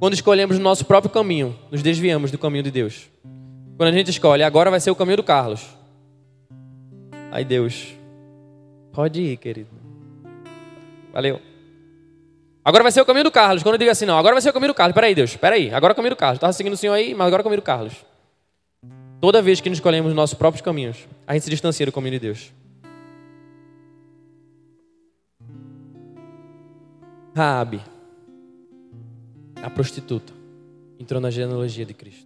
Quando 0.00 0.14
escolhemos 0.14 0.56
o 0.56 0.60
nosso 0.60 0.84
próprio 0.84 1.12
caminho, 1.12 1.56
nos 1.70 1.80
desviamos 1.80 2.32
do 2.32 2.38
caminho 2.38 2.64
de 2.64 2.72
Deus. 2.72 3.13
Quando 3.76 3.88
a 3.88 3.92
gente 3.92 4.10
escolhe, 4.10 4.42
agora 4.42 4.70
vai 4.70 4.80
ser 4.80 4.90
o 4.90 4.96
caminho 4.96 5.16
do 5.16 5.22
Carlos. 5.22 5.66
Aí 7.30 7.44
Deus, 7.44 7.94
pode 8.92 9.20
ir, 9.20 9.36
querido. 9.36 9.70
Valeu. 11.12 11.40
Agora 12.64 12.82
vai 12.82 12.92
ser 12.92 13.00
o 13.00 13.04
caminho 13.04 13.24
do 13.24 13.30
Carlos. 13.30 13.62
Quando 13.62 13.74
eu 13.74 13.78
digo 13.78 13.90
assim, 13.90 14.06
não, 14.06 14.16
agora 14.16 14.34
vai 14.34 14.40
ser 14.40 14.50
o 14.50 14.52
caminho 14.52 14.72
do 14.72 14.76
Carlos. 14.76 14.94
Peraí, 14.94 15.14
Deus, 15.14 15.36
peraí. 15.36 15.74
Agora 15.74 15.90
é 15.90 15.94
o 15.94 15.96
caminho 15.96 16.14
do 16.14 16.18
Carlos. 16.18 16.36
Estava 16.36 16.52
seguindo 16.52 16.72
o 16.74 16.76
senhor 16.76 16.94
aí, 16.94 17.14
mas 17.14 17.26
agora 17.26 17.40
é 17.40 17.42
o 17.42 17.44
caminho 17.44 17.60
do 17.60 17.64
Carlos. 17.64 17.94
Toda 19.20 19.42
vez 19.42 19.60
que 19.60 19.68
nos 19.68 19.78
escolhemos 19.78 20.14
nossos 20.14 20.34
próprios 20.34 20.62
caminhos, 20.62 21.08
a 21.26 21.34
gente 21.34 21.44
se 21.44 21.50
distancia 21.50 21.84
do 21.84 21.92
caminho 21.92 22.12
de 22.12 22.20
Deus. 22.20 22.52
Raabe, 27.34 27.80
a 29.60 29.68
prostituta, 29.68 30.32
entrou 31.00 31.20
na 31.20 31.30
genealogia 31.30 31.84
de 31.84 31.92
Cristo. 31.92 32.23